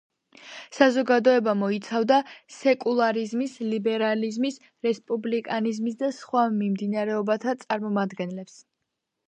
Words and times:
საზოგადოება 0.75 1.53
მოიცავდა 1.63 2.17
სეკულარიზმის, 2.55 3.53
ლიბერალიზმის, 3.73 4.57
რესპუბლიკანიზმის 4.89 6.01
და 6.03 6.13
სხვა 6.23 6.49
მიმდინარეობათა 6.57 7.59
წარმომადგენლებს. 7.65 8.61